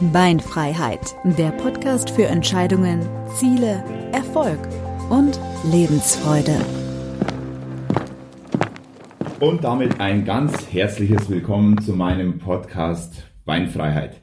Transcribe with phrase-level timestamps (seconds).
[0.00, 3.00] Beinfreiheit, der Podcast für Entscheidungen,
[3.34, 4.60] Ziele, Erfolg
[5.10, 5.40] und
[5.72, 6.54] Lebensfreude.
[9.40, 14.20] Und damit ein ganz herzliches Willkommen zu meinem Podcast Beinfreiheit.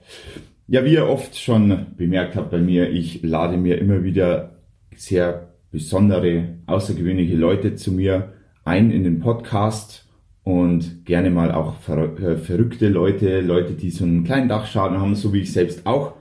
[0.67, 4.61] Ja, wie ihr oft schon bemerkt habt bei mir, ich lade mir immer wieder
[4.95, 8.31] sehr besondere, außergewöhnliche Leute zu mir
[8.63, 10.04] ein in den Podcast
[10.45, 15.15] und gerne mal auch ver äh, verrückte Leute, Leute, die so einen kleinen Dachschaden haben,
[15.15, 16.13] so wie ich selbst auch.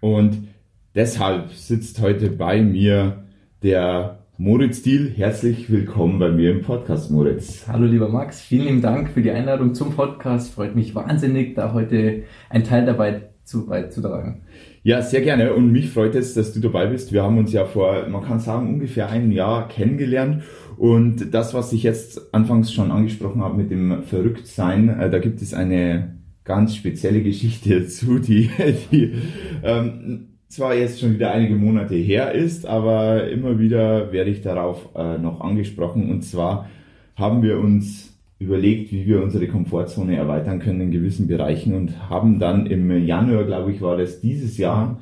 [0.00, 0.48] Und
[0.94, 3.24] deshalb sitzt heute bei mir
[3.64, 5.12] der Moritz Diel.
[5.14, 7.66] Herzlich willkommen bei mir im Podcast, Moritz.
[7.66, 10.54] Hallo lieber Max, vielen lieben Dank für die Einladung zum Podcast.
[10.54, 14.42] Freut mich wahnsinnig, da heute ein Teil dabei zu beizutragen.
[14.82, 15.52] Ja, sehr gerne.
[15.52, 17.12] Und mich freut es, dass du dabei bist.
[17.12, 20.44] Wir haben uns ja vor, man kann sagen, ungefähr ein Jahr kennengelernt
[20.76, 25.42] und das, was ich jetzt anfangs schon angesprochen habe mit dem Verrücktsein, äh, da gibt
[25.42, 28.48] es eine ganz spezielle Geschichte dazu, die,
[28.90, 29.14] die
[29.62, 34.88] ähm, zwar jetzt schon wieder einige Monate her ist, aber immer wieder werde ich darauf
[34.94, 36.10] äh, noch angesprochen.
[36.10, 36.70] Und zwar
[37.14, 38.09] haben wir uns
[38.40, 43.44] überlegt, wie wir unsere Komfortzone erweitern können in gewissen Bereichen und haben dann im Januar,
[43.44, 44.98] glaube ich, war das dieses Jahr,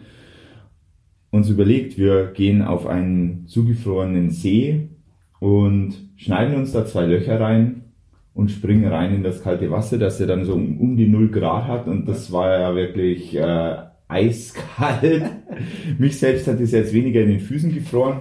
[1.31, 4.89] uns überlegt, wir gehen auf einen zugefrorenen See
[5.39, 7.85] und schneiden uns da zwei Löcher rein
[8.35, 11.29] und springen rein in das kalte Wasser, das ja dann so um, um die 0
[11.29, 13.77] Grad hat und das war ja wirklich äh,
[14.09, 15.31] eiskalt.
[15.99, 18.21] Mich selbst hat es jetzt weniger in den Füßen gefroren.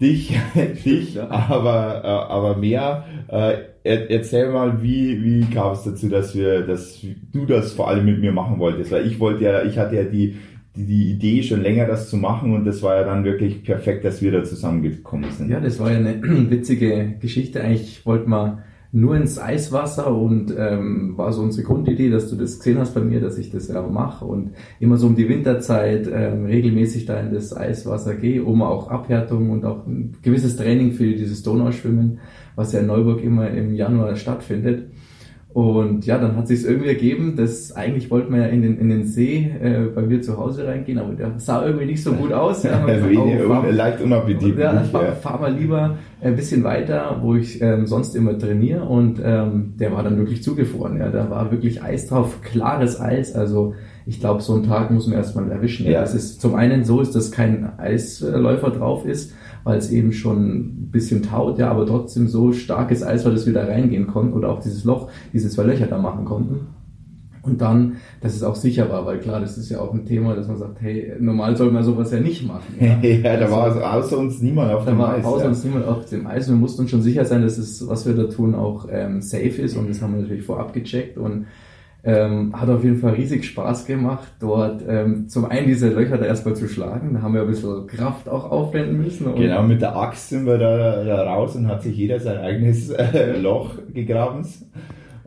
[0.00, 0.36] Dich,
[0.84, 3.04] dich, aber, äh, aber mehr.
[3.28, 7.00] Äh, erzähl mal, wie, wie kam es dazu, dass wir, dass
[7.32, 8.90] du das vor allem mit mir machen wolltest?
[8.90, 10.36] Weil ich wollte ja, ich hatte ja die,
[10.74, 14.20] die Idee schon länger, das zu machen und das war ja dann wirklich perfekt, dass
[14.20, 15.50] wir da zusammengekommen sind.
[15.50, 16.20] Ja, das war ja eine
[16.50, 17.62] witzige Geschichte.
[17.62, 22.58] Eigentlich wollten wir nur ins Eiswasser und ähm, war so unsere Grundidee, dass du das
[22.58, 26.08] gesehen hast bei mir, dass ich das ja mache und immer so um die Winterzeit
[26.12, 30.92] ähm, regelmäßig da in das Eiswasser gehe, um auch Abhärtung und auch ein gewisses Training
[30.92, 32.20] für dieses Donauschwimmen,
[32.54, 34.90] was ja in Neuburg immer im Januar stattfindet.
[35.56, 38.90] Und ja, dann hat sich irgendwie ergeben, dass eigentlich wollten wir ja in den, in
[38.90, 42.30] den See äh, bei mir zu Hause reingehen, aber der sah irgendwie nicht so gut
[42.30, 42.62] aus.
[42.62, 44.58] Ja, also fahr, leicht unappetitlich.
[44.58, 49.18] Ja, fahr, fahr mal lieber ein bisschen weiter, wo ich ähm, sonst immer trainiere und
[49.24, 50.98] ähm, der war dann wirklich zugefroren.
[50.98, 53.34] Ja, da war wirklich Eis drauf, klares Eis.
[53.34, 53.72] Also
[54.04, 55.86] ich glaube, so einen Tag muss man erstmal erwischen.
[55.86, 56.02] Ja.
[56.02, 59.32] Das ist zum einen so, ist, dass kein Eisläufer drauf ist
[59.66, 63.46] weil es eben schon ein bisschen taut, ja, aber trotzdem so starkes Eis war, dass
[63.46, 66.68] wir da reingehen konnten oder auch dieses Loch, diese zwei Löcher da machen konnten.
[67.42, 70.36] Und dann, dass es auch sicher war, weil klar, das ist ja auch ein Thema,
[70.36, 72.76] dass man sagt, hey, normal soll man sowas ja nicht machen.
[72.78, 75.16] Ja, ja da war also außer uns niemand auf dem Eis.
[75.16, 75.48] Da war außer ja.
[75.48, 76.48] uns niemand auf dem Eis.
[76.48, 79.62] Wir mussten uns schon sicher sein, dass es, was wir da tun, auch ähm, safe
[79.62, 79.76] ist.
[79.76, 81.18] Und das haben wir natürlich vorab gecheckt.
[81.18, 81.46] Und
[82.06, 86.24] ähm, hat auf jeden Fall riesig Spaß gemacht, dort ähm, zum einen diese Löcher da
[86.24, 87.14] erstmal zu schlagen.
[87.14, 89.34] Da haben wir ein bisschen Kraft auch aufwenden müssen.
[89.34, 92.90] genau, mit der Axt sind wir da, da raus und hat sich jeder sein eigenes
[92.90, 94.46] äh, Loch gegraben.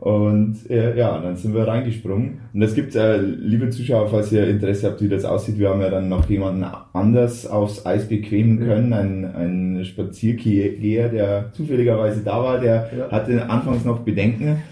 [0.00, 2.38] Und äh, ja, dann sind wir reingesprungen.
[2.54, 5.82] Und es gibt, äh, liebe Zuschauer, falls ihr Interesse habt, wie das aussieht, wir haben
[5.82, 12.42] ja dann noch jemanden anders aufs Eis bequemen können, ein, ein Spaziergeher, der zufälligerweise da
[12.42, 13.10] war, der ja.
[13.10, 14.62] hatte anfangs noch Bedenken,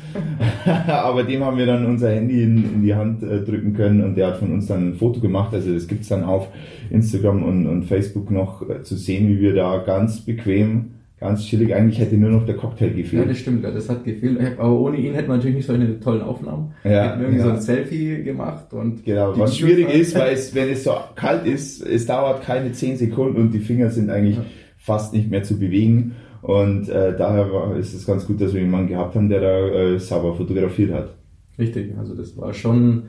[0.87, 4.15] aber dem haben wir dann unser Handy in, in die Hand äh, drücken können und
[4.15, 5.53] der hat von uns dann ein Foto gemacht.
[5.53, 6.49] Also das gibt's dann auf
[6.89, 11.75] Instagram und, und Facebook noch äh, zu sehen, wie wir da ganz bequem ganz chillig.
[11.75, 13.23] Eigentlich hätte nur noch der Cocktail gefehlt.
[13.23, 14.39] Ja, das stimmt, das hat gefehlt.
[14.59, 16.75] Aber ohne ihn hätten wir natürlich nicht so eine tollen Aufnahmen.
[16.85, 17.45] Ja, hätten irgendwie ja.
[17.45, 19.05] so ein Selfie gemacht und.
[19.05, 22.97] Genau, was schwierig ist, weil es, wenn es so kalt ist, es dauert keine 10
[22.97, 24.45] Sekunden und die Finger sind eigentlich ja.
[24.79, 26.17] fast nicht mehr zu bewegen.
[26.41, 29.69] Und äh, daher war, ist es ganz gut, dass wir jemanden gehabt haben, der da
[29.69, 31.15] äh, sauber fotografiert hat.
[31.59, 33.05] Richtig, also das war schon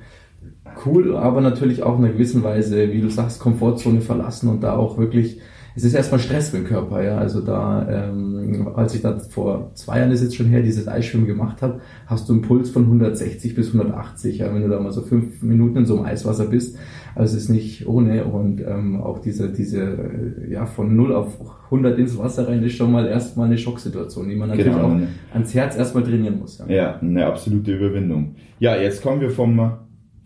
[0.85, 4.75] cool, aber natürlich auch in einer gewissen Weise, wie du sagst, Komfortzone verlassen und da
[4.75, 5.39] auch wirklich
[5.75, 7.17] es ist erstmal Stress für den Körper, ja.
[7.17, 11.27] Also da, ähm, als ich da vor zwei Jahren ist jetzt schon her, dieses Eisschwimmen
[11.27, 14.91] gemacht habe, hast du einen Puls von 160 bis 180, ja, wenn du da mal
[14.91, 16.77] so fünf Minuten in so einem Eiswasser bist.
[17.15, 21.39] Also es ist nicht ohne und ähm, auch diese, diese, äh, ja, von 0 auf
[21.65, 24.87] 100 ins Wasser rein ist schon mal erstmal eine Schocksituation, die man natürlich genau.
[24.87, 24.97] auch
[25.33, 26.57] ans Herz erstmal trainieren muss.
[26.59, 26.65] Ja.
[26.67, 28.35] ja, eine absolute Überwindung.
[28.59, 29.59] Ja, jetzt kommen wir vom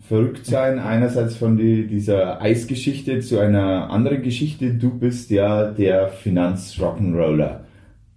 [0.06, 4.74] verrückt sein, einerseits von die, dieser Eisgeschichte zu einer anderen Geschichte.
[4.74, 7.60] Du bist ja der Finanz-Rock'n'Roller.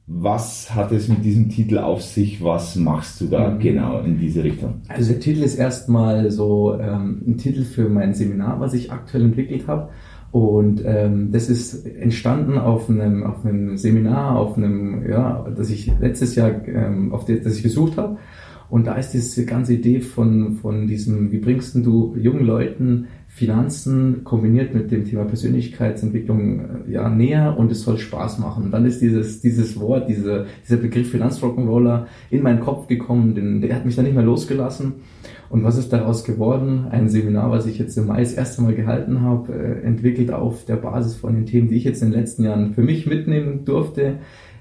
[0.10, 2.44] Was hat es mit diesem Titel auf sich?
[2.44, 3.60] Was machst du da mhm.
[3.60, 4.82] genau in diese Richtung?
[4.88, 9.24] Also der Titel ist erstmal so ähm, ein Titel für mein Seminar, was ich aktuell
[9.24, 9.90] entwickelt habe.
[10.32, 15.92] Und ähm, das ist entstanden auf einem, auf einem Seminar, auf einem, ja, das ich
[16.00, 18.18] letztes Jahr, ähm, auf das ich gesucht habe.
[18.70, 24.24] Und da ist diese ganze Idee von, von diesem, wie bringst du jungen Leuten Finanzen
[24.24, 28.66] kombiniert mit dem Thema Persönlichkeitsentwicklung äh, ja näher und es soll Spaß machen.
[28.66, 33.62] Und dann ist dieses, dieses Wort, diese, dieser Begriff Finanzrock'n'Roller in meinen Kopf gekommen, denn
[33.62, 34.96] der hat mich dann nicht mehr losgelassen.
[35.50, 36.88] Und was ist daraus geworden?
[36.90, 40.66] Ein Seminar, was ich jetzt im Mai das erste Mal gehalten habe, äh, entwickelt auf
[40.66, 43.64] der Basis von den Themen, die ich jetzt in den letzten Jahren für mich mitnehmen
[43.66, 44.16] durfte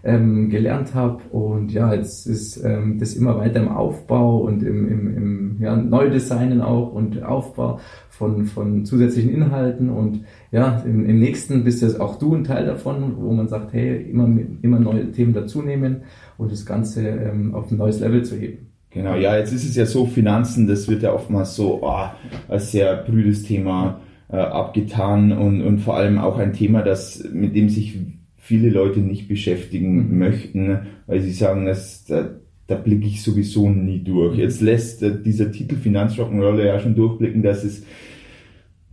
[0.04, 1.22] ähm, gelernt habe.
[1.30, 5.76] Und ja, jetzt ist ähm, das immer weiter im Aufbau und im, im, im ja,
[5.76, 9.90] Neudesignen auch und Aufbau von, von zusätzlichen Inhalten.
[9.90, 10.22] Und
[10.52, 14.02] ja, im, im nächsten bist ja auch du ein Teil davon, wo man sagt, hey,
[14.10, 14.28] immer,
[14.62, 16.02] immer neue Themen dazunehmen
[16.38, 18.70] und das Ganze ähm, auf ein neues Level zu heben.
[18.90, 22.06] Genau, ja, jetzt ist es ja so, Finanzen, das wird ja oftmals so oh,
[22.48, 24.00] als sehr brüdes Thema
[24.30, 27.98] äh, abgetan und, und vor allem auch ein Thema, das, mit dem sich
[28.46, 30.18] viele Leute nicht beschäftigen mhm.
[30.18, 30.78] möchten,
[31.08, 32.36] weil sie sagen, dass, da,
[32.68, 34.34] da blicke ich sowieso nie durch.
[34.34, 34.40] Mhm.
[34.40, 37.82] Jetzt lässt äh, dieser Titel Finanzrock'n'Roller ja schon durchblicken, dass es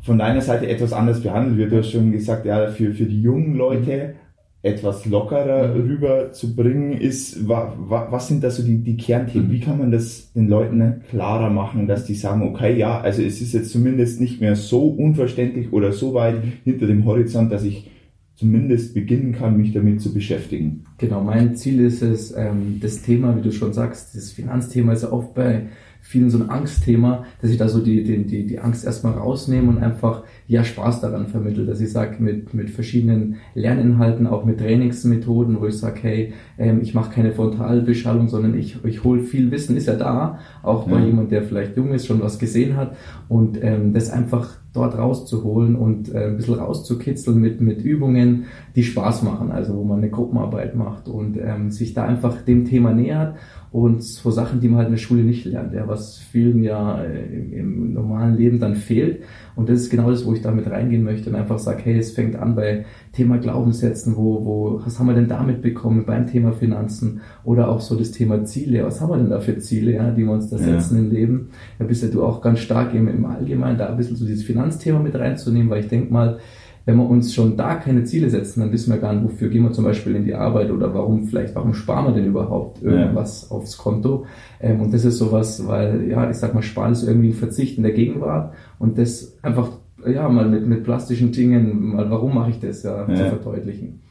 [0.01, 1.71] von deiner Seite etwas anders behandelt wird.
[1.71, 4.15] Du hast schon gesagt, ja, für, für die jungen Leute
[4.63, 5.81] etwas lockerer mhm.
[5.81, 9.51] rüberzubringen ist, wa, wa, was sind da so die, die Kernthemen?
[9.51, 13.39] Wie kann man das den Leuten klarer machen, dass die sagen, okay, ja, also es
[13.39, 17.91] ist jetzt zumindest nicht mehr so unverständlich oder so weit hinter dem Horizont, dass ich
[18.35, 20.85] zumindest beginnen kann, mich damit zu beschäftigen.
[20.97, 25.03] Genau, mein Ziel ist es, ähm, das Thema, wie du schon sagst, das Finanzthema ist
[25.03, 25.67] ja oft bei
[26.03, 29.69] vielen so ein Angstthema, dass ich da so die, die, die, die Angst erstmal rausnehme
[29.69, 34.59] und einfach ja Spaß daran vermittle, dass ich sage, mit, mit verschiedenen Lerninhalten, auch mit
[34.59, 39.49] Trainingsmethoden, wo ich sage, hey, ähm, ich mache keine Frontalbeschallung, sondern ich, ich hole viel
[39.51, 41.05] Wissen, ist ja da, auch bei ja.
[41.05, 42.97] jemand, der vielleicht jung ist, schon was gesehen hat
[43.29, 48.83] und ähm, das einfach dort rauszuholen und äh, ein bisschen rauszukitzeln mit, mit Übungen, die
[48.83, 52.91] Spaß machen, also wo man eine Gruppenarbeit macht und ähm, sich da einfach dem Thema
[52.91, 53.35] nähert
[53.71, 57.03] und so Sachen, die man halt in der Schule nicht lernt, ja, was vielen ja
[57.03, 59.23] äh, im, im normalen Leben dann fehlt.
[59.55, 62.11] Und das ist genau das, wo ich damit reingehen möchte und einfach sage, hey, es
[62.11, 66.53] fängt an bei Thema Glaubenssätzen, wo, wo, was haben wir denn damit bekommen beim Thema
[66.53, 70.11] Finanzen oder auch so das Thema Ziele, was haben wir denn da für Ziele, ja,
[70.11, 71.03] die wir uns da setzen ja.
[71.03, 71.49] im Leben.
[71.79, 74.43] Da bist ja du auch ganz stark im, im Allgemeinen da ein bisschen so dieses
[74.43, 76.39] Finanzthema mit reinzunehmen, weil ich denke mal,
[76.85, 79.63] wenn wir uns schon da keine Ziele setzen, dann wissen wir gar nicht, wofür gehen
[79.63, 83.47] wir zum Beispiel in die Arbeit oder warum vielleicht, warum sparen wir denn überhaupt irgendwas
[83.49, 83.55] ja.
[83.55, 84.25] aufs Konto.
[84.59, 87.77] Ähm, und das ist sowas, weil, ja, ich sag mal, Sparen ist irgendwie ein Verzicht
[87.77, 89.69] in der Gegenwart und das einfach,
[90.05, 93.15] ja, mal mit, mit plastischen Dingen, mal, warum mache ich das, ja, ja.
[93.15, 94.01] zu verdeutlichen.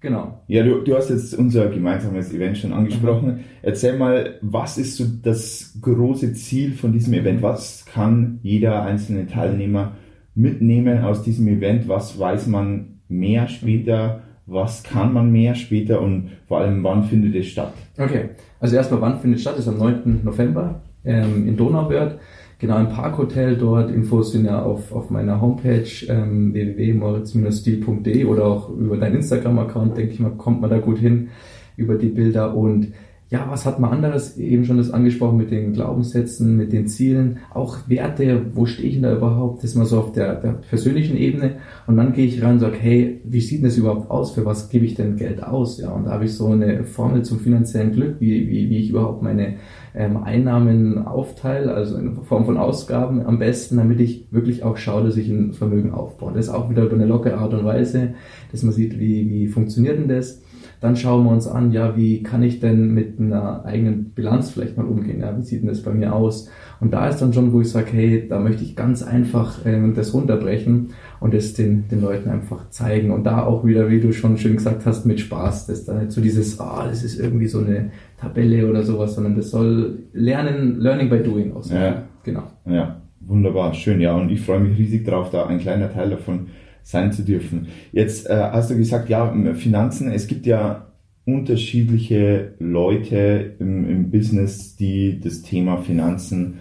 [0.00, 0.42] Genau.
[0.46, 3.28] Ja, du, du hast jetzt unser gemeinsames Event schon angesprochen.
[3.28, 3.40] Mhm.
[3.62, 7.42] Erzähl mal, was ist so das große Ziel von diesem Event?
[7.42, 9.96] Was kann jeder einzelne Teilnehmer
[10.36, 11.88] mitnehmen aus diesem Event?
[11.88, 14.22] Was weiß man mehr später?
[14.46, 16.00] Was kann man mehr später?
[16.00, 17.72] Und vor allem, wann findet es statt?
[17.98, 18.30] Okay,
[18.60, 19.58] also erstmal, wann findet es statt?
[19.58, 20.20] Ist am 9.
[20.22, 22.18] November ähm, in Donauwörth.
[22.58, 23.90] Genau, im Parkhotel dort.
[23.90, 30.12] Infos sind ja auf, auf meiner Homepage ähm, www.moritz-stil.de oder auch über deinen Instagram-Account, denke
[30.12, 31.28] ich mal, kommt man da gut hin
[31.76, 32.92] über die Bilder und
[33.28, 37.38] ja, was hat man anderes eben schon das angesprochen mit den Glaubenssätzen, mit den Zielen,
[37.52, 39.64] auch Werte, wo stehe ich denn da überhaupt?
[39.64, 41.56] Das ist mal so auf der, der persönlichen Ebene.
[41.88, 44.30] Und dann gehe ich rein und sage, hey, wie sieht denn das überhaupt aus?
[44.30, 45.80] Für was gebe ich denn Geld aus?
[45.80, 48.90] Ja, und da habe ich so eine Formel zum finanziellen Glück, wie, wie, wie ich
[48.90, 49.56] überhaupt meine
[49.96, 55.02] ähm, Einnahmen aufteile, also in Form von Ausgaben am besten, damit ich wirklich auch schaue,
[55.02, 56.32] dass ich ein Vermögen aufbaue.
[56.32, 58.14] Das ist auch wieder über eine lockere Art und Weise,
[58.52, 60.42] dass man sieht, wie, wie funktioniert denn das?
[60.80, 64.76] Dann schauen wir uns an, ja, wie kann ich denn mit einer eigenen Bilanz vielleicht
[64.76, 65.20] mal umgehen?
[65.20, 66.50] Ja, wie sieht denn das bei mir aus?
[66.80, 69.94] Und da ist dann schon, wo ich sage, hey, da möchte ich ganz einfach ähm,
[69.94, 73.10] das runterbrechen und das den, den Leuten einfach zeigen.
[73.10, 75.66] Und da auch wieder, wie du schon schön gesagt hast, mit Spaß.
[75.66, 78.82] Das ist dann nicht so dieses, ah, oh, das ist irgendwie so eine Tabelle oder
[78.82, 81.80] sowas, sondern das soll lernen, learning by doing aussehen.
[81.80, 82.02] Ja.
[82.26, 82.42] Genau.
[82.66, 84.14] Ja, wunderbar, schön, ja.
[84.16, 86.48] Und ich freue mich riesig drauf, da ein kleiner Teil davon
[86.86, 87.66] sein zu dürfen.
[87.90, 90.86] Jetzt äh, hast du gesagt, ja, Finanzen, es gibt ja
[91.24, 96.58] unterschiedliche Leute im, im Business, die das Thema Finanzen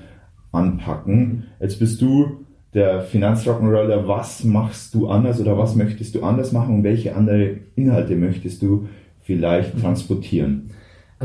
[0.51, 1.43] anpacken.
[1.59, 4.07] Jetzt bist du der Finanzrock'n'Roller.
[4.07, 8.63] Was machst du anders oder was möchtest du anders machen und welche andere Inhalte möchtest
[8.63, 8.87] du
[9.21, 10.71] vielleicht transportieren?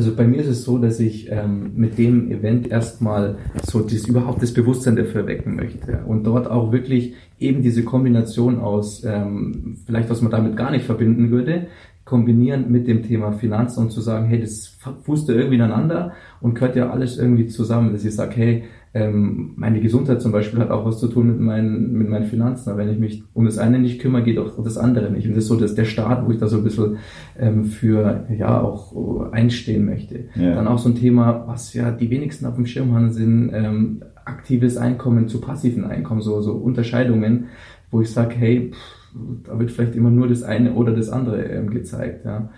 [0.01, 4.07] Also bei mir ist es so, dass ich ähm, mit dem Event erstmal so das,
[4.07, 6.05] überhaupt das Bewusstsein dafür wecken möchte.
[6.07, 10.87] Und dort auch wirklich eben diese Kombination aus, ähm, vielleicht was man damit gar nicht
[10.87, 11.67] verbinden würde,
[12.07, 16.55] kombinieren mit dem Thema Finanzen und zu sagen, hey, das fußt ja irgendwie ineinander und
[16.55, 20.71] gehört ja alles irgendwie zusammen, dass ich sage, hey, ähm, meine Gesundheit zum Beispiel hat
[20.71, 22.71] auch was zu tun mit meinen, mit meinen Finanzen.
[22.71, 25.27] Aber wenn ich mich um das eine nicht kümmere, geht auch das andere nicht.
[25.27, 26.97] Und das ist so dass der Start, wo ich da so ein bisschen
[27.39, 30.25] ähm, für ja auch einstehen möchte.
[30.35, 30.55] Ja.
[30.55, 34.03] Dann auch so ein Thema, was ja die wenigsten auf dem Schirm haben, sind ähm,
[34.25, 37.47] aktives Einkommen zu passiven Einkommen, so, so Unterscheidungen,
[37.91, 39.01] wo ich sage, hey, pff,
[39.45, 42.25] da wird vielleicht immer nur das eine oder das andere ähm, gezeigt.
[42.25, 42.51] Ja.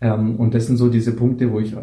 [0.00, 1.74] Ähm, und das sind so diese Punkte, wo ich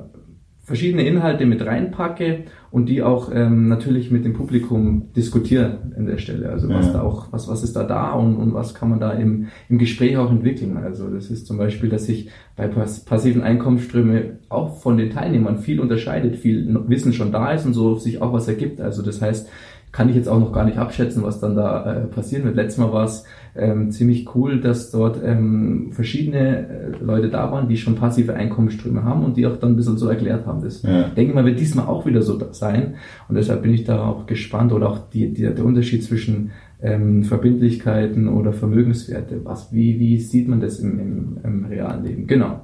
[0.64, 6.18] verschiedene Inhalte mit reinpacke und die auch ähm, natürlich mit dem Publikum diskutieren an der
[6.18, 6.50] Stelle.
[6.50, 6.94] Also was ja.
[6.94, 9.78] da auch, was, was ist da da und, und was kann man da im, im
[9.78, 10.78] Gespräch auch entwickeln.
[10.78, 15.82] Also das ist zum Beispiel, dass sich bei passiven Einkommensströme auch von den Teilnehmern viel
[15.82, 18.80] unterscheidet, viel Wissen schon da ist und so sich auch was ergibt.
[18.80, 19.50] Also das heißt,
[19.92, 22.56] kann ich jetzt auch noch gar nicht abschätzen, was dann da äh, passieren wird.
[22.56, 27.68] Letztes Mal war es ähm, ziemlich cool, dass dort ähm, verschiedene äh, Leute da waren,
[27.68, 30.62] die schon passive Einkommensströme haben und die auch dann ein bisschen so erklärt haben.
[30.62, 31.10] Das ja.
[31.10, 32.96] denke ich mal, wird diesmal auch wieder so sein.
[33.28, 37.24] Und deshalb bin ich da auch gespannt oder auch die, die, der Unterschied zwischen ähm,
[37.24, 39.42] Verbindlichkeiten oder Vermögenswerte.
[39.44, 42.28] Was, wie, wie sieht man das im, im, im realen Leben?
[42.28, 42.62] Genau.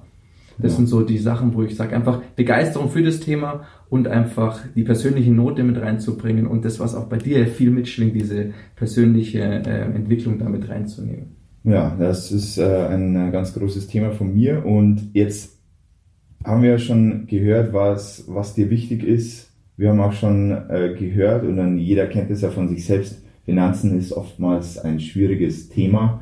[0.60, 0.78] Das ja.
[0.78, 4.84] sind so die Sachen, wo ich sage, einfach Begeisterung für das Thema und einfach die
[4.84, 9.96] persönliche Note mit reinzubringen und das, was auch bei dir viel mitschwingt, diese persönliche äh,
[9.96, 11.36] Entwicklung damit reinzunehmen.
[11.64, 15.58] Ja, das ist äh, ein äh, ganz großes Thema von mir und jetzt
[16.44, 19.52] haben wir ja schon gehört, was, was dir wichtig ist.
[19.76, 23.22] Wir haben auch schon äh, gehört und dann jeder kennt es ja von sich selbst.
[23.46, 26.22] Finanzen ist oftmals ein schwieriges Thema.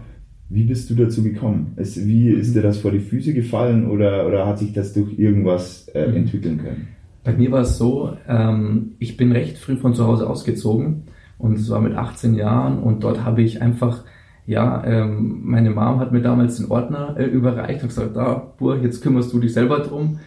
[0.50, 1.74] Wie bist du dazu gekommen?
[1.76, 5.18] Es, wie ist dir das vor die Füße gefallen oder, oder hat sich das durch
[5.18, 6.18] irgendwas äh, mhm.
[6.18, 6.88] entwickeln können?
[7.24, 11.04] Bei mir war es so, ähm, ich bin recht früh von zu Hause ausgezogen
[11.40, 14.04] und es war mit 18 Jahren und dort habe ich einfach,
[14.46, 18.78] ja, ähm, meine Mom hat mir damals den Ordner äh, überreicht und gesagt, da, Bur,
[18.78, 20.20] jetzt kümmerst du dich selber drum.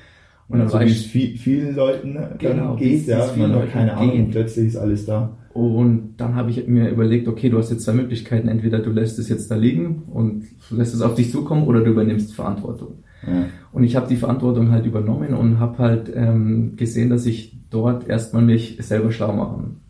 [0.48, 4.24] Und dann also ich viel, vielen Leuten ne, genau, geht, ja, man hat keine Ahnung,
[4.24, 5.36] und plötzlich ist alles da.
[5.52, 8.48] Und dann habe ich mir überlegt, okay, du hast jetzt zwei Möglichkeiten.
[8.48, 11.90] Entweder du lässt es jetzt da liegen und lässt es auf dich zukommen oder du
[11.90, 13.02] übernimmst Verantwortung.
[13.26, 13.46] Ja.
[13.72, 18.08] Und ich habe die Verantwortung halt übernommen und habe halt ähm, gesehen, dass ich dort
[18.08, 19.80] erstmal mich selber schlau machen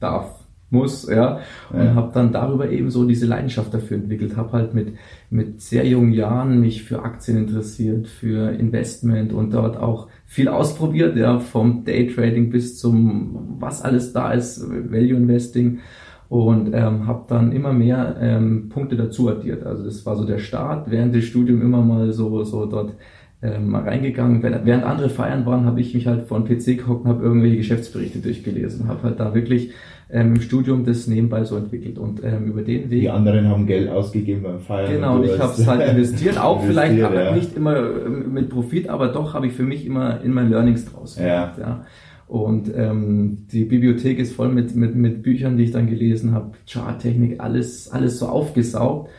[0.00, 0.39] darf
[0.70, 1.40] muss, ja,
[1.72, 1.94] und ja.
[1.94, 4.94] habe dann darüber eben so diese Leidenschaft dafür entwickelt, habe halt mit
[5.30, 11.16] mit sehr jungen Jahren mich für Aktien interessiert, für Investment und dort auch viel ausprobiert,
[11.16, 15.80] ja, vom Daytrading bis zum was alles da ist, Value Investing
[16.28, 19.66] und ähm, habe dann immer mehr ähm, Punkte dazu addiert.
[19.66, 22.94] Also das war so der Start, während des Studiums immer mal so so dort
[23.42, 24.42] ähm, mal reingegangen.
[24.42, 27.56] Während andere feiern waren, habe ich mich halt vor den PC gehockt und habe irgendwelche
[27.56, 29.72] Geschäftsberichte durchgelesen, habe halt da wirklich
[30.10, 33.00] ähm, im Studium das nebenbei so entwickelt und ähm, über den Weg.
[33.00, 34.92] Die anderen haben Geld ausgegeben beim Feiern.
[34.92, 37.34] Genau, und ich habe es halt investiert, auch vielleicht ja.
[37.34, 40.84] nicht immer ähm, mit Profit, aber doch habe ich für mich immer in mein Learnings
[40.84, 41.58] draus gemacht.
[41.58, 41.64] Ja.
[41.64, 41.84] ja.
[42.26, 46.52] Und ähm, die Bibliothek ist voll mit, mit, mit Büchern, die ich dann gelesen habe,
[46.64, 49.10] Charttechnik, alles, alles so aufgesaugt.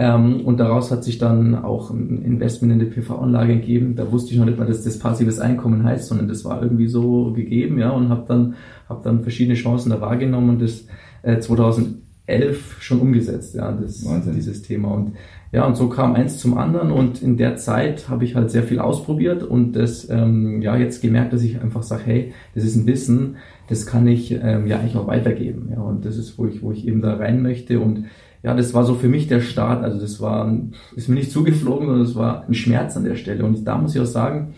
[0.00, 3.96] Ähm, und daraus hat sich dann auch ein Investment in die PV-Anlage gegeben.
[3.96, 6.88] Da wusste ich noch nicht mal, dass das passives Einkommen heißt, sondern das war irgendwie
[6.88, 8.54] so gegeben, ja, und habe dann,
[8.88, 10.86] hab dann verschiedene Chancen da wahrgenommen und das
[11.20, 14.02] äh, 2011 schon umgesetzt, ja, das,
[14.34, 14.88] dieses Thema.
[14.94, 15.12] Und
[15.52, 18.62] ja, und so kam eins zum anderen und in der Zeit habe ich halt sehr
[18.62, 22.74] viel ausprobiert und das, ähm, ja, jetzt gemerkt, dass ich einfach sage, hey, das ist
[22.74, 23.36] ein Wissen,
[23.68, 26.72] das kann ich ähm, ja eigentlich auch weitergeben, ja, und das ist, wo ich, wo
[26.72, 28.06] ich eben da rein möchte und
[28.42, 29.84] ja, das war so für mich der Start.
[29.84, 30.52] Also das war,
[30.96, 33.44] ist mir nicht zugeflogen, sondern es war ein Schmerz an der Stelle.
[33.44, 34.54] Und da muss ich auch sagen,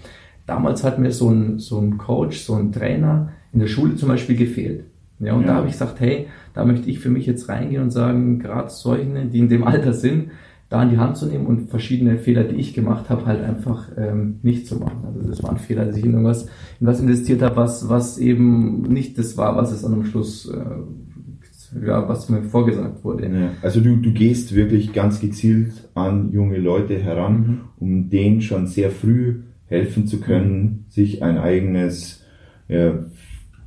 [0.46, 4.08] damals hat mir so ein, so ein Coach, so ein Trainer in der Schule zum
[4.08, 4.84] Beispiel gefehlt.
[5.18, 5.48] Ja, und ja.
[5.48, 8.70] da habe ich gesagt, hey, da möchte ich für mich jetzt reingehen und sagen, gerade
[8.70, 10.30] solche, die in dem Alter sind,
[10.68, 13.88] da in die Hand zu nehmen und verschiedene Fehler, die ich gemacht habe, halt einfach
[13.96, 15.02] ähm, nicht zu machen.
[15.06, 16.46] Also das war ein Fehler, dass ich in irgendwas
[16.80, 20.48] in was investiert habe, was, was eben nicht das war, was es an am Schluss
[20.48, 20.64] äh,
[21.80, 23.26] ja, was mir vorgesagt wurde.
[23.26, 23.50] Ja.
[23.62, 27.60] Also du, du gehst wirklich ganz gezielt an junge Leute heran, mhm.
[27.78, 30.84] um denen schon sehr früh helfen zu können, mhm.
[30.88, 32.24] sich ein eigenes
[32.68, 32.94] ja,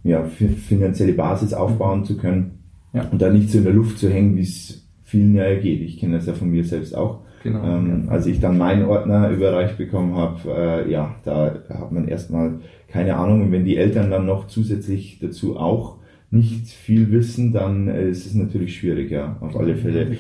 [0.04, 2.60] ja, finanzielle Basis aufbauen zu können
[2.94, 3.08] ja.
[3.12, 5.82] und da nicht so in der Luft zu hängen, wie es vielen ja geht.
[5.82, 7.22] Ich kenne das ja von mir selbst auch.
[7.44, 8.12] Genau, ähm, ja.
[8.12, 13.18] Als ich dann meinen Ordner überreicht bekommen habe, äh, ja, da hat man erstmal keine
[13.18, 13.44] Ahnung.
[13.44, 15.98] Und wenn die Eltern dann noch zusätzlich dazu auch
[16.36, 20.18] nicht viel wissen, dann äh, ist es natürlich schwierig, ja, auf alle Fälle.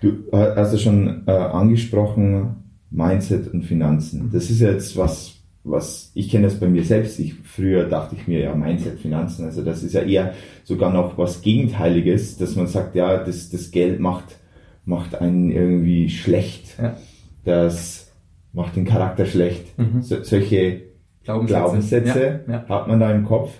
[0.00, 2.56] Du hast ja schon äh, angesprochen,
[2.90, 4.30] Mindset und Finanzen.
[4.32, 5.34] Das ist jetzt was,
[5.64, 7.18] was ich kenne das bei mir selbst.
[7.18, 10.34] Ich früher dachte ich mir ja Mindset Finanzen, also das ist ja eher
[10.64, 14.38] sogar noch was Gegenteiliges, dass man sagt, ja, das, das Geld macht
[14.88, 16.78] macht einen irgendwie schlecht.
[16.80, 16.96] Ja.
[17.44, 18.10] Das
[18.52, 19.78] macht den Charakter schlecht.
[19.78, 20.02] Mhm.
[20.02, 20.82] So, solche
[21.24, 22.68] Glaubenssätze, Glaubenssätze ja, ja.
[22.68, 23.52] hat man da im Kopf.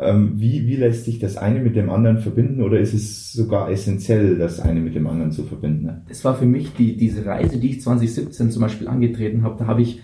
[0.00, 3.70] Ähm, wie, wie lässt sich das eine mit dem anderen verbinden oder ist es sogar
[3.70, 6.02] essentiell, das eine mit dem anderen zu verbinden?
[6.08, 9.66] Es war für mich die, diese Reise, die ich 2017 zum Beispiel angetreten habe, da
[9.66, 10.00] habe ich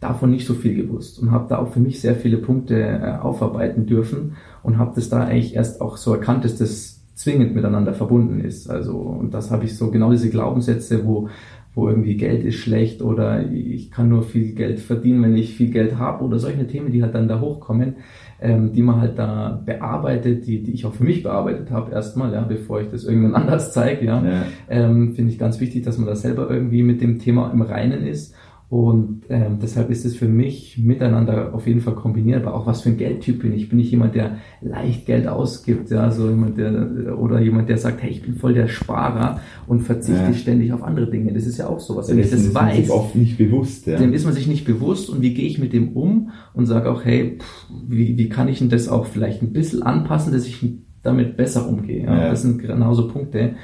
[0.00, 3.16] davon nicht so viel gewusst und habe da auch für mich sehr viele Punkte äh,
[3.18, 7.94] aufarbeiten dürfen und habe das da eigentlich erst auch so erkannt, dass das zwingend miteinander
[7.94, 8.68] verbunden ist.
[8.68, 11.28] Also und das habe ich so genau diese Glaubenssätze, wo
[11.76, 15.70] wo irgendwie Geld ist schlecht oder ich kann nur viel Geld verdienen, wenn ich viel
[15.70, 17.96] Geld habe oder solche Themen, die halt dann da hochkommen,
[18.40, 22.32] ähm, die man halt da bearbeitet, die, die ich auch für mich bearbeitet habe erstmal,
[22.32, 24.46] ja, bevor ich das irgendwann anders zeige, ja, ja.
[24.70, 28.06] Ähm, finde ich ganz wichtig, dass man da selber irgendwie mit dem Thema im Reinen
[28.06, 28.34] ist
[28.68, 32.52] und ähm, deshalb ist es für mich miteinander auf jeden Fall kombinierbar.
[32.52, 33.68] Auch was für ein Geldtyp bin ich.
[33.68, 38.02] Bin ich jemand, der leicht Geld ausgibt, ja, so jemand, der oder jemand, der sagt,
[38.02, 40.32] hey, ich bin voll der Sparer und verzichte ja.
[40.32, 41.32] ständig auf andere Dinge.
[41.32, 42.08] Das ist ja auch sowas.
[42.08, 43.98] Wenn ja, ich das, weiß, man sich oft nicht bewusst, ja.
[43.98, 46.90] dann ist man sich nicht bewusst und wie gehe ich mit dem um und sage
[46.90, 50.44] auch, hey, pff, wie, wie kann ich denn das auch vielleicht ein bisschen anpassen, dass
[50.44, 50.64] ich
[51.04, 52.02] damit besser umgehe.
[52.02, 52.16] Ja?
[52.16, 52.30] ja.
[52.30, 53.54] Das sind genauso Punkte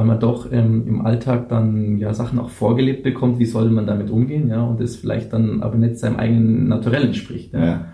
[0.00, 3.86] weil man doch ähm, im Alltag dann ja Sachen auch vorgelebt bekommt, wie soll man
[3.86, 7.52] damit umgehen, ja, und das vielleicht dann aber nicht seinem eigenen Naturell entspricht.
[7.52, 7.64] Ja.
[7.64, 7.86] ja.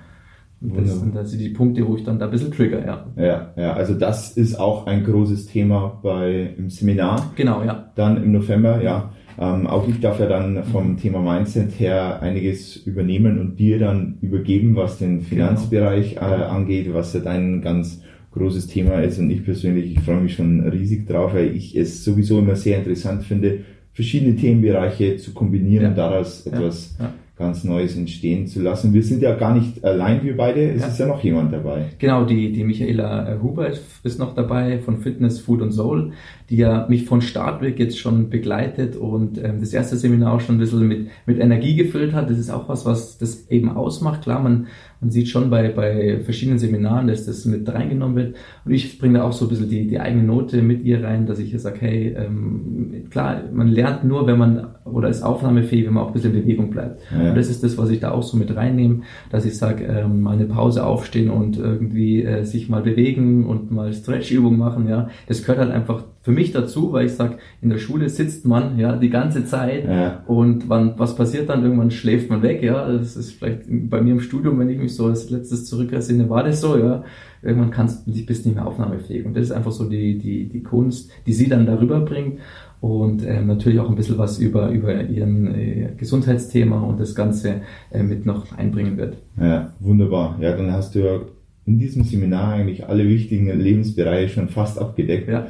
[0.60, 3.06] Und das sind also die Punkte, wo ich dann da ein bisschen trigger, ja.
[3.16, 7.32] Ja, ja, also das ist auch ein großes Thema bei im Seminar.
[7.34, 7.90] Genau, ja.
[7.96, 9.10] Dann im November, ja.
[9.36, 10.96] Ähm, auch ich darf ja dann vom.
[10.96, 15.28] Thema Mindset her einiges übernehmen und dir dann übergeben, was den genau.
[15.28, 16.26] Finanzbereich genau.
[16.30, 18.00] äh, angeht, was ja dein ganz
[18.36, 22.04] großes Thema ist und ich persönlich, ich freue mich schon riesig drauf, weil ich es
[22.04, 23.60] sowieso immer sehr interessant finde,
[23.92, 25.88] verschiedene Themenbereiche zu kombinieren ja.
[25.90, 27.06] und daraus etwas ja.
[27.06, 28.94] Ja ganz Neues entstehen zu lassen.
[28.94, 30.88] Wir sind ja gar nicht allein, wir beide, es ja.
[30.88, 31.84] ist ja noch jemand dabei.
[31.98, 36.12] Genau, die, die Michaela äh, Huber ist noch dabei von Fitness, Food und Soul,
[36.48, 40.40] die ja mich von Start weg jetzt schon begleitet und ähm, das erste Seminar auch
[40.40, 42.30] schon ein bisschen mit, mit Energie gefüllt hat.
[42.30, 44.22] Das ist auch was, was das eben ausmacht.
[44.22, 44.68] Klar, man,
[45.00, 48.36] man sieht schon bei, bei verschiedenen Seminaren, dass das mit reingenommen wird.
[48.64, 51.26] Und ich bringe da auch so ein bisschen die, die eigene Note mit ihr rein,
[51.26, 55.86] dass ich hier sage, hey, ähm, klar, man lernt nur, wenn man, oder ist aufnahmefähig,
[55.86, 57.02] wenn man auch ein bisschen in Bewegung bleibt.
[57.12, 57.30] Ja.
[57.30, 60.22] Und das ist das, was ich da auch so mit reinnehme, dass ich sage, ähm,
[60.22, 65.08] mal eine Pause aufstehen und irgendwie äh, sich mal bewegen und mal Stretchübungen machen, ja.
[65.26, 68.80] Das gehört halt einfach für mich dazu, weil ich sage, in der Schule sitzt man
[68.80, 70.24] ja die ganze Zeit ja.
[70.26, 71.62] und wann, was passiert dann?
[71.62, 72.90] Irgendwann schläft man weg, ja.
[72.90, 76.42] Das ist vielleicht bei mir im Studium, wenn ich mich so als letztes zurückersinne, war
[76.42, 77.04] das so, ja.
[77.42, 79.24] Irgendwann kannst du bist nicht mehr aufnahmefähig.
[79.24, 82.40] Und das ist einfach so die, die, die Kunst, die sie dann darüber bringt
[82.80, 87.60] und ähm, natürlich auch ein bisschen was über, über ihren äh, Gesundheitsthema und das Ganze
[87.92, 89.18] äh, mit noch einbringen wird.
[89.40, 90.38] Ja, wunderbar.
[90.40, 91.20] Ja, dann hast du ja
[91.66, 95.28] in diesem Seminar eigentlich alle wichtigen Lebensbereiche schon fast abgedeckt.
[95.28, 95.46] Ja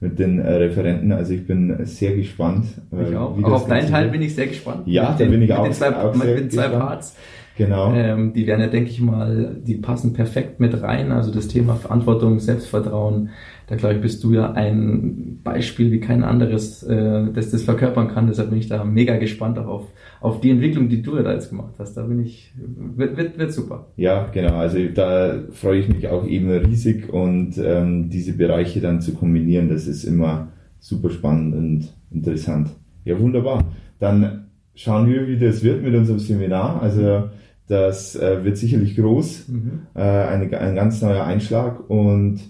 [0.00, 1.12] mit den äh, Referenten.
[1.12, 2.66] Also ich bin sehr gespannt.
[2.92, 3.36] Äh, ich auch.
[3.42, 4.82] Auch auf deinen Teil bin ich sehr gespannt.
[4.86, 6.84] Ja, da bin ich auch, den zwei, auch sehr mit den zwei gespannt.
[6.84, 7.16] Parts.
[7.58, 7.92] Genau.
[7.92, 11.10] Ähm, die werden ja, denke ich mal, die passen perfekt mit rein.
[11.10, 13.30] Also das Thema Verantwortung, Selbstvertrauen,
[13.66, 18.08] da glaube ich, bist du ja ein Beispiel wie kein anderes, äh, das das verkörpern
[18.08, 18.28] kann.
[18.28, 19.86] Deshalb bin ich da mega gespannt auch auf,
[20.20, 21.94] auf die Entwicklung, die du da jetzt gemacht hast.
[21.94, 22.54] Da bin ich,
[22.94, 23.88] wird, wird, wird super.
[23.96, 24.54] Ja, genau.
[24.54, 29.68] Also da freue ich mich auch eben riesig und ähm, diese Bereiche dann zu kombinieren,
[29.68, 32.70] das ist immer super spannend und interessant.
[33.04, 33.64] Ja, wunderbar.
[33.98, 34.44] Dann
[34.76, 36.80] schauen wir, wie das wird mit unserem Seminar.
[36.80, 37.30] Also
[37.68, 39.82] das äh, wird sicherlich groß, mhm.
[39.94, 41.88] äh, eine, ein ganz neuer Einschlag.
[41.88, 42.40] Und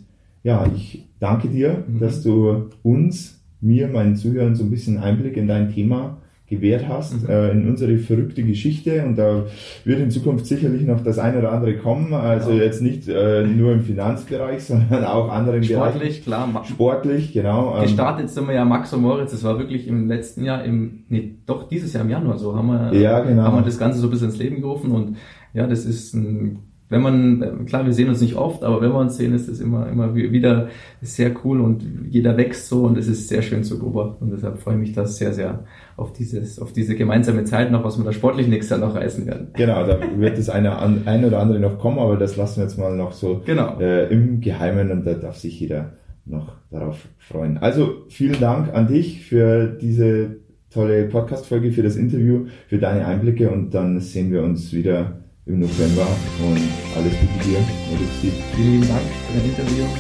[0.42, 1.98] ja, ich danke dir, mhm.
[1.98, 7.22] dass du uns, mir, meinen Zuhörern so ein bisschen Einblick in dein Thema gewährt hast,
[7.22, 7.28] mhm.
[7.28, 9.04] äh, in unsere verrückte Geschichte.
[9.04, 9.44] Und da
[9.84, 12.14] wird in Zukunft sicherlich noch das eine oder andere kommen.
[12.14, 12.62] Also genau.
[12.62, 16.52] jetzt nicht äh, nur im Finanzbereich, sondern auch anderen Sportlich, Bereichen.
[16.52, 16.64] klar.
[16.64, 17.76] Sportlich, genau.
[17.76, 19.32] Ähm, Gestartet sind wir ja Max und Moritz.
[19.32, 22.68] Das war wirklich im letzten Jahr, im, nee, doch dieses Jahr im Januar so, haben
[22.68, 23.42] wir, ja, genau.
[23.42, 24.90] haben wir das Ganze so ein bisschen ins Leben gerufen.
[24.90, 25.16] Und
[25.52, 28.98] ja, das ist ein wenn man, klar, wir sehen uns nicht oft, aber wenn wir
[28.98, 30.68] uns sehen, ist das immer, immer wieder
[31.03, 34.59] sehr cool und jeder wächst so und es ist sehr schön zu beobachten und deshalb
[34.59, 35.64] freue ich mich da sehr, sehr
[35.96, 39.27] auf dieses, auf diese gemeinsame Zeit noch, was wir da sportlich nächstes Jahr noch reißen
[39.27, 39.48] werden.
[39.55, 42.79] Genau, da wird das eine, ein oder andere noch kommen, aber das lassen wir jetzt
[42.79, 43.79] mal noch so genau.
[43.79, 45.92] äh, im Geheimen und da darf sich jeder
[46.24, 47.59] noch darauf freuen.
[47.59, 50.37] Also vielen Dank an dich für diese
[50.70, 55.61] tolle Podcast-Folge, für das Interview, für deine Einblicke und dann sehen wir uns wieder im
[55.61, 56.06] November
[56.40, 56.61] und
[56.94, 57.58] alles Gute dir.
[58.54, 59.98] Vielen lieben Dank für das Interview und